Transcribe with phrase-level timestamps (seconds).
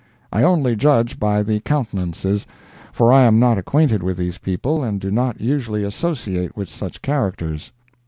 [0.33, 2.47] I only judge by the countenances,
[2.91, 7.03] for I am not acquainted with these people, and do not usually associate with such
[7.03, 7.71] characters.